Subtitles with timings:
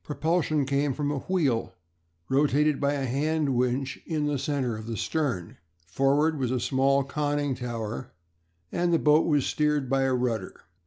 [0.03, 1.75] Propulsion came from a wheel,
[2.27, 7.03] rotated by a hand winch, in the centre of the stern; forward was a small
[7.03, 8.11] conning tower,
[8.71, 10.61] and the boat was steered by a rudder.